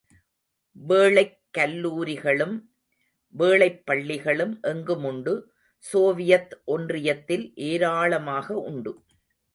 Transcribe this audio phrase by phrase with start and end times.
[0.71, 2.61] வேளைக் கல்லூரிகளும்,
[3.29, 5.43] வேளைப் பள்ளிகளும் எங்குமுண்டு,
[5.77, 9.03] சோவியத் ஒன்றியத்தில் ஏராளமாக உண்டு.